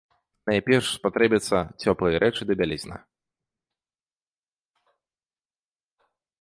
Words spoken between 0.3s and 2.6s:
Найперш спатрэбяцца цёплыя рэчы ды